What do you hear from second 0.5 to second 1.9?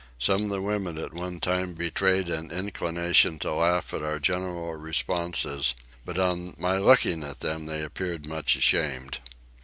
women at one time